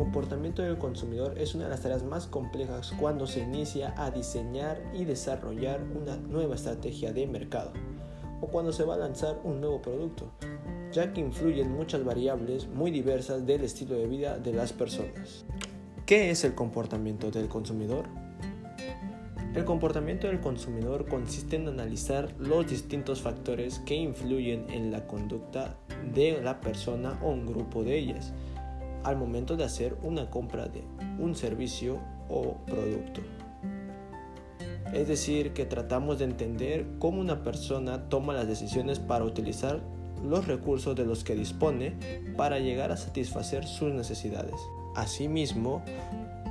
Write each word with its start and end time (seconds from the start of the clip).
comportamiento 0.00 0.62
del 0.62 0.78
consumidor 0.78 1.38
es 1.38 1.54
una 1.54 1.64
de 1.64 1.70
las 1.70 1.82
tareas 1.82 2.02
más 2.02 2.26
complejas 2.26 2.90
cuando 2.98 3.26
se 3.26 3.40
inicia 3.40 3.92
a 3.98 4.10
diseñar 4.10 4.82
y 4.94 5.04
desarrollar 5.04 5.82
una 5.94 6.16
nueva 6.16 6.54
estrategia 6.54 7.12
de 7.12 7.26
mercado 7.26 7.74
o 8.40 8.46
cuando 8.46 8.72
se 8.72 8.84
va 8.84 8.94
a 8.94 8.98
lanzar 8.98 9.38
un 9.44 9.60
nuevo 9.60 9.82
producto, 9.82 10.32
ya 10.90 11.12
que 11.12 11.20
influyen 11.20 11.70
muchas 11.70 12.02
variables 12.02 12.66
muy 12.68 12.90
diversas 12.90 13.44
del 13.44 13.62
estilo 13.62 13.94
de 13.94 14.06
vida 14.06 14.38
de 14.38 14.54
las 14.54 14.72
personas. 14.72 15.44
¿Qué 16.06 16.30
es 16.30 16.44
el 16.44 16.54
comportamiento 16.54 17.30
del 17.30 17.48
consumidor? 17.48 18.06
El 19.54 19.66
comportamiento 19.66 20.28
del 20.28 20.40
consumidor 20.40 21.08
consiste 21.08 21.56
en 21.56 21.68
analizar 21.68 22.34
los 22.38 22.66
distintos 22.66 23.20
factores 23.20 23.80
que 23.80 23.96
influyen 23.96 24.64
en 24.70 24.92
la 24.92 25.06
conducta 25.06 25.76
de 26.14 26.40
la 26.40 26.62
persona 26.62 27.18
o 27.22 27.28
un 27.28 27.44
grupo 27.44 27.84
de 27.84 27.98
ellas 27.98 28.32
al 29.04 29.16
momento 29.16 29.56
de 29.56 29.64
hacer 29.64 29.96
una 30.02 30.30
compra 30.30 30.68
de 30.68 30.84
un 31.18 31.34
servicio 31.34 31.98
o 32.28 32.56
producto. 32.66 33.20
Es 34.92 35.06
decir, 35.06 35.52
que 35.52 35.64
tratamos 35.64 36.18
de 36.18 36.24
entender 36.24 36.86
cómo 36.98 37.20
una 37.20 37.44
persona 37.44 38.08
toma 38.08 38.34
las 38.34 38.48
decisiones 38.48 38.98
para 38.98 39.24
utilizar 39.24 39.80
los 40.24 40.46
recursos 40.46 40.96
de 40.96 41.04
los 41.04 41.24
que 41.24 41.34
dispone 41.34 41.96
para 42.36 42.58
llegar 42.58 42.90
a 42.92 42.96
satisfacer 42.96 43.66
sus 43.66 43.92
necesidades. 43.92 44.56
Asimismo, 44.96 45.82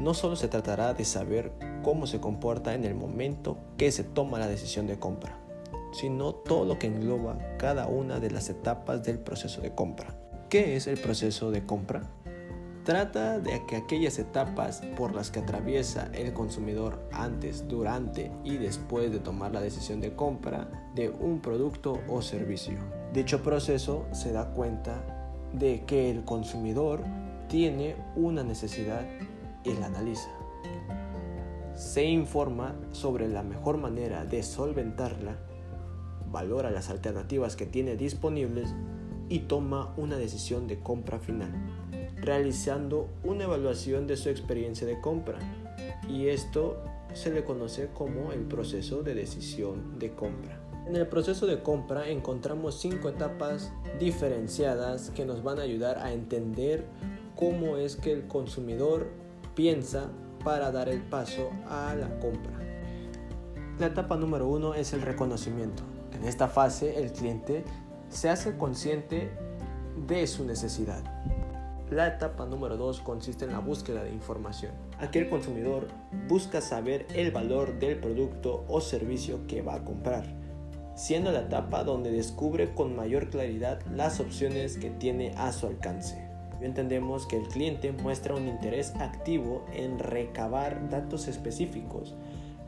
no 0.00 0.12
solo 0.12 0.36
se 0.36 0.48
tratará 0.48 0.92
de 0.92 1.04
saber 1.04 1.52
cómo 1.82 2.06
se 2.06 2.20
comporta 2.20 2.74
en 2.74 2.84
el 2.84 2.94
momento 2.94 3.56
que 3.78 3.90
se 3.90 4.04
toma 4.04 4.38
la 4.38 4.48
decisión 4.48 4.86
de 4.86 4.98
compra, 4.98 5.38
sino 5.92 6.34
todo 6.34 6.66
lo 6.66 6.78
que 6.78 6.88
engloba 6.88 7.38
cada 7.58 7.86
una 7.86 8.20
de 8.20 8.30
las 8.30 8.50
etapas 8.50 9.02
del 9.02 9.18
proceso 9.18 9.62
de 9.62 9.74
compra. 9.74 10.14
¿Qué 10.50 10.76
es 10.76 10.86
el 10.86 10.98
proceso 10.98 11.50
de 11.50 11.64
compra? 11.64 12.02
Trata 12.86 13.40
de 13.40 13.66
que 13.66 13.74
aquellas 13.74 14.16
etapas 14.20 14.80
por 14.96 15.12
las 15.12 15.32
que 15.32 15.40
atraviesa 15.40 16.08
el 16.14 16.32
consumidor 16.32 17.00
antes, 17.10 17.66
durante 17.66 18.30
y 18.44 18.58
después 18.58 19.10
de 19.10 19.18
tomar 19.18 19.50
la 19.50 19.60
decisión 19.60 20.00
de 20.00 20.14
compra 20.14 20.70
de 20.94 21.08
un 21.10 21.40
producto 21.40 21.98
o 22.08 22.22
servicio. 22.22 22.78
Dicho 23.12 23.42
proceso 23.42 24.06
se 24.12 24.30
da 24.30 24.52
cuenta 24.52 25.02
de 25.52 25.84
que 25.84 26.12
el 26.12 26.24
consumidor 26.24 27.02
tiene 27.48 27.96
una 28.14 28.44
necesidad 28.44 29.04
y 29.64 29.72
la 29.72 29.86
analiza. 29.86 30.30
Se 31.74 32.04
informa 32.04 32.76
sobre 32.92 33.26
la 33.26 33.42
mejor 33.42 33.78
manera 33.78 34.24
de 34.24 34.44
solventarla, 34.44 35.36
valora 36.30 36.70
las 36.70 36.88
alternativas 36.88 37.56
que 37.56 37.66
tiene 37.66 37.96
disponibles 37.96 38.72
y 39.28 39.40
toma 39.40 39.92
una 39.96 40.16
decisión 40.18 40.68
de 40.68 40.78
compra 40.78 41.18
final 41.18 41.52
realizando 42.16 43.08
una 43.24 43.44
evaluación 43.44 44.06
de 44.06 44.16
su 44.16 44.28
experiencia 44.28 44.86
de 44.86 45.00
compra. 45.00 45.38
Y 46.08 46.28
esto 46.28 46.82
se 47.14 47.32
le 47.32 47.44
conoce 47.44 47.88
como 47.94 48.32
el 48.32 48.42
proceso 48.42 49.02
de 49.02 49.14
decisión 49.14 49.98
de 49.98 50.14
compra. 50.14 50.60
En 50.86 50.94
el 50.94 51.06
proceso 51.08 51.46
de 51.46 51.62
compra 51.62 52.08
encontramos 52.08 52.78
cinco 52.78 53.08
etapas 53.08 53.72
diferenciadas 53.98 55.10
que 55.10 55.24
nos 55.24 55.42
van 55.42 55.58
a 55.58 55.62
ayudar 55.62 55.98
a 55.98 56.12
entender 56.12 56.84
cómo 57.34 57.76
es 57.76 57.96
que 57.96 58.12
el 58.12 58.28
consumidor 58.28 59.08
piensa 59.54 60.10
para 60.44 60.70
dar 60.70 60.88
el 60.88 61.02
paso 61.02 61.50
a 61.68 61.94
la 61.96 62.20
compra. 62.20 62.52
La 63.80 63.86
etapa 63.86 64.16
número 64.16 64.46
uno 64.46 64.74
es 64.74 64.92
el 64.92 65.02
reconocimiento. 65.02 65.82
En 66.12 66.24
esta 66.24 66.48
fase 66.48 66.98
el 66.98 67.12
cliente 67.12 67.64
se 68.08 68.30
hace 68.30 68.56
consciente 68.56 69.30
de 70.06 70.26
su 70.26 70.44
necesidad. 70.44 71.02
La 71.90 72.08
etapa 72.08 72.46
número 72.46 72.76
2 72.76 73.00
consiste 73.02 73.44
en 73.44 73.52
la 73.52 73.60
búsqueda 73.60 74.02
de 74.02 74.10
información. 74.10 74.72
Aquí 74.98 75.20
el 75.20 75.28
consumidor 75.28 75.86
busca 76.26 76.60
saber 76.60 77.06
el 77.14 77.30
valor 77.30 77.78
del 77.78 78.00
producto 78.00 78.64
o 78.66 78.80
servicio 78.80 79.46
que 79.46 79.62
va 79.62 79.76
a 79.76 79.84
comprar, 79.84 80.24
siendo 80.96 81.30
la 81.30 81.42
etapa 81.42 81.84
donde 81.84 82.10
descubre 82.10 82.74
con 82.74 82.96
mayor 82.96 83.30
claridad 83.30 83.80
las 83.94 84.18
opciones 84.18 84.78
que 84.78 84.90
tiene 84.90 85.32
a 85.36 85.52
su 85.52 85.68
alcance. 85.68 86.28
Entendemos 86.60 87.24
que 87.26 87.36
el 87.36 87.46
cliente 87.46 87.92
muestra 87.92 88.34
un 88.34 88.48
interés 88.48 88.92
activo 88.96 89.64
en 89.72 90.00
recabar 90.00 90.90
datos 90.90 91.28
específicos 91.28 92.16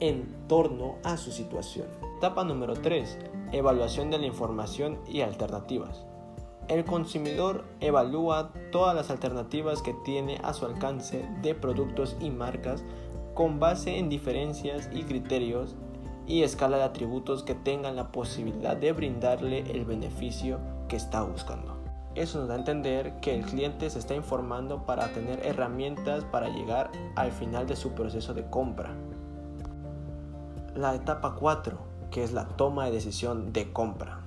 en 0.00 0.26
torno 0.48 0.96
a 1.04 1.18
su 1.18 1.32
situación. 1.32 1.86
Etapa 2.16 2.44
número 2.44 2.72
3. 2.74 3.18
Evaluación 3.52 4.10
de 4.10 4.16
la 4.16 4.26
información 4.26 4.98
y 5.06 5.20
alternativas. 5.20 6.06
El 6.68 6.84
consumidor 6.84 7.64
evalúa 7.80 8.52
todas 8.70 8.94
las 8.94 9.10
alternativas 9.10 9.82
que 9.82 9.94
tiene 10.04 10.38
a 10.42 10.54
su 10.54 10.64
alcance 10.64 11.28
de 11.42 11.54
productos 11.54 12.16
y 12.20 12.30
marcas 12.30 12.84
con 13.34 13.58
base 13.58 13.98
en 13.98 14.08
diferencias 14.08 14.88
y 14.92 15.02
criterios 15.02 15.74
y 16.26 16.42
escala 16.42 16.76
de 16.76 16.84
atributos 16.84 17.42
que 17.42 17.54
tengan 17.54 17.96
la 17.96 18.12
posibilidad 18.12 18.76
de 18.76 18.92
brindarle 18.92 19.70
el 19.70 19.84
beneficio 19.84 20.60
que 20.88 20.96
está 20.96 21.22
buscando. 21.22 21.82
Eso 22.14 22.38
nos 22.38 22.48
da 22.48 22.54
a 22.54 22.58
entender 22.58 23.14
que 23.20 23.34
el 23.34 23.44
cliente 23.44 23.88
se 23.88 23.98
está 23.98 24.14
informando 24.14 24.84
para 24.84 25.12
tener 25.12 25.44
herramientas 25.44 26.24
para 26.24 26.48
llegar 26.48 26.90
al 27.16 27.32
final 27.32 27.66
de 27.66 27.74
su 27.74 27.92
proceso 27.92 28.34
de 28.34 28.44
compra. 28.48 28.94
La 30.74 30.94
etapa 30.94 31.34
4, 31.34 31.78
que 32.10 32.22
es 32.22 32.32
la 32.32 32.46
toma 32.48 32.86
de 32.86 32.92
decisión 32.92 33.52
de 33.52 33.72
compra. 33.72 34.21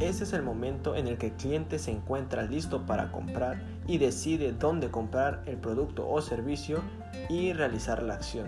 Ese 0.00 0.22
es 0.22 0.32
el 0.32 0.42
momento 0.42 0.94
en 0.94 1.08
el 1.08 1.18
que 1.18 1.26
el 1.26 1.32
cliente 1.32 1.80
se 1.80 1.90
encuentra 1.90 2.42
listo 2.42 2.86
para 2.86 3.10
comprar 3.10 3.60
y 3.86 3.98
decide 3.98 4.52
dónde 4.52 4.90
comprar 4.90 5.42
el 5.46 5.56
producto 5.56 6.08
o 6.08 6.22
servicio 6.22 6.82
y 7.28 7.52
realizar 7.52 8.04
la 8.04 8.14
acción. 8.14 8.46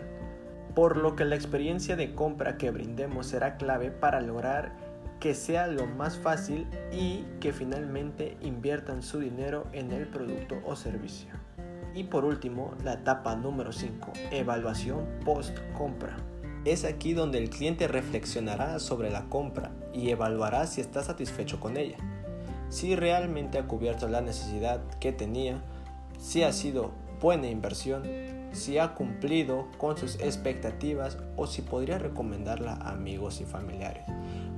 Por 0.77 0.97
lo 0.97 1.17
que 1.17 1.25
la 1.25 1.35
experiencia 1.35 1.97
de 1.97 2.15
compra 2.15 2.57
que 2.57 2.71
brindemos 2.71 3.27
será 3.27 3.57
clave 3.57 3.91
para 3.91 4.21
lograr 4.21 4.73
que 5.19 5.35
sea 5.35 5.67
lo 5.67 5.87
más 5.87 6.17
fácil 6.17 6.69
y 6.93 7.25
que 7.41 7.53
finalmente 7.53 8.37
inviertan 8.41 9.03
su 9.03 9.19
dinero 9.19 9.67
en 9.73 9.91
el 9.91 10.07
producto 10.07 10.57
o 10.65 10.77
servicio. 10.77 11.31
Y 11.95 12.05
por 12.05 12.25
último, 12.25 12.75
la 12.85 12.95
etapa 12.95 13.35
número 13.35 13.73
5, 13.73 14.13
evaluación 14.31 15.05
post 15.25 15.59
compra. 15.77 16.17
Es 16.67 16.85
aquí 16.85 17.15
donde 17.15 17.39
el 17.39 17.49
cliente 17.49 17.89
reflexionará 17.89 18.79
sobre 18.81 19.11
la 19.11 19.25
compra 19.31 19.71
y 19.95 20.11
evaluará 20.11 20.67
si 20.67 20.83
está 20.83 21.03
satisfecho 21.03 21.59
con 21.59 21.79
ella, 21.79 21.97
si 22.69 22.97
realmente 22.97 23.59
ha 23.59 23.67
cubierto 23.67 24.09
la 24.09 24.21
necesidad 24.21 24.83
que 25.01 25.11
tenía, 25.13 25.63
si 26.19 26.43
ha 26.43 26.53
sido 26.53 26.91
buena 27.19 27.49
inversión, 27.49 28.03
si 28.53 28.77
ha 28.77 28.95
cumplido 28.95 29.69
con 29.79 29.97
sus 29.97 30.17
expectativas 30.17 31.17
o 31.37 31.47
si 31.47 31.63
podría 31.63 31.99
recomendarla 31.99 32.75
a 32.75 32.91
amigos 32.91 33.41
y 33.41 33.47
familiares. 33.47 34.05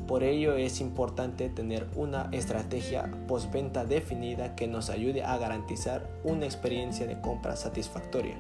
Por 0.09 0.25
ello 0.25 0.57
es 0.57 0.81
importante 0.81 1.51
tener 1.51 1.87
una 1.95 2.29
estrategia 2.33 3.09
postventa 3.29 3.85
definida 3.85 4.57
que 4.57 4.67
nos 4.67 4.91
ayude 4.91 5.23
a 5.23 5.39
garantizar 5.39 6.11
una 6.25 6.47
experiencia 6.47 7.07
de 7.07 7.21
compra 7.21 7.55
satisfactoria 7.55 8.37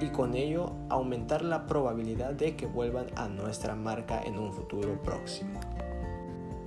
y 0.00 0.08
con 0.08 0.34
ello 0.34 0.72
aumentar 0.88 1.42
la 1.42 1.66
probabilidad 1.66 2.34
de 2.34 2.56
que 2.56 2.66
vuelvan 2.66 3.06
a 3.16 3.28
nuestra 3.28 3.74
marca 3.74 4.22
en 4.22 4.38
un 4.38 4.52
futuro 4.52 5.00
próximo. 5.02 5.60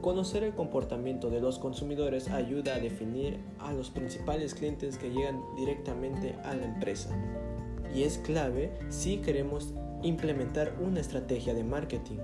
Conocer 0.01 0.44
el 0.44 0.53
comportamiento 0.53 1.29
de 1.29 1.41
los 1.41 1.59
consumidores 1.59 2.29
ayuda 2.29 2.75
a 2.75 2.79
definir 2.79 3.40
a 3.59 3.73
los 3.73 3.90
principales 3.90 4.56
clientes 4.56 4.97
que 4.97 5.09
llegan 5.09 5.41
directamente 5.57 6.35
a 6.45 6.56
la 6.56 6.66
empresa 6.66 7.09
y 7.94 8.03
es 8.03 8.17
clave 8.19 8.72
si 8.90 9.17
queremos 9.17 9.73
implementar 10.01 10.73
una 10.79 11.02
estrategia 11.02 11.53
de 11.53 11.64
marketing, 11.64 12.20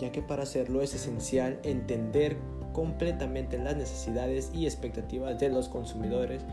ya 0.00 0.10
que 0.10 0.22
para 0.22 0.44
hacerlo 0.44 0.80
es 0.80 0.94
esencial 0.94 1.58
entender 1.64 2.38
completamente 2.72 3.58
las 3.58 3.76
necesidades 3.76 4.50
y 4.54 4.64
expectativas 4.64 5.38
de 5.38 5.50
los 5.50 5.68
consumidores 5.68 6.44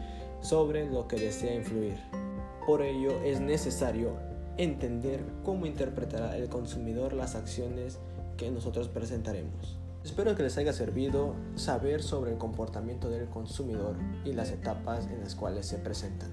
sobre 0.41 0.89
lo 0.89 1.07
que 1.07 1.17
desea 1.17 1.55
influir. 1.55 2.24
Por 2.65 2.81
ello 2.81 3.21
es 3.23 3.39
necesario 3.41 4.13
entender 4.57 5.23
cómo 5.43 5.65
interpretará 5.65 6.35
el 6.35 6.49
consumidor 6.49 7.13
las 7.13 7.35
acciones 7.35 7.99
que 8.37 8.49
nosotros 8.49 8.87
presentaremos. 8.87 9.77
Espero 10.03 10.35
que 10.35 10.43
les 10.43 10.57
haya 10.57 10.73
servido 10.73 11.35
saber 11.55 12.03
sobre 12.03 12.31
el 12.31 12.37
comportamiento 12.37 13.09
del 13.09 13.27
consumidor 13.27 13.95
y 14.23 14.33
las 14.33 14.51
etapas 14.51 15.07
en 15.07 15.19
las 15.21 15.35
cuales 15.35 15.65
se 15.65 15.77
presentan. 15.77 16.29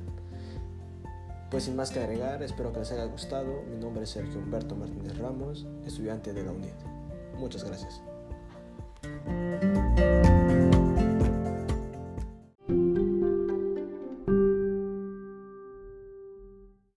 Pues 1.51 1.65
sin 1.65 1.77
más 1.77 1.91
que 1.91 2.01
agregar, 2.01 2.43
espero 2.43 2.73
que 2.73 2.81
les 2.81 2.93
haya 2.93 3.05
gustado. 3.05 3.63
Mi 3.71 3.77
nombre 3.77 4.05
es 4.05 4.11
Sergio 4.11 4.41
Humberto 4.41 4.75
Martínez 4.75 5.19
Ramos, 5.19 5.67
estudiante 5.87 6.33
de 6.33 6.45
la 6.45 6.53
UNED. 6.53 6.75
Muchas 7.39 7.65
gracias. 7.65 8.01